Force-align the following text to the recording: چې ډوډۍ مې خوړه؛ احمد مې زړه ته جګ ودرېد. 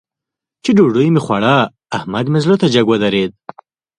چې 0.63 0.69
ډوډۍ 0.77 1.07
مې 1.13 1.21
خوړه؛ 1.25 1.55
احمد 1.97 2.25
مې 2.31 2.39
زړه 2.43 2.55
ته 2.61 2.67
جګ 2.73 2.85
ودرېد. 2.89 3.31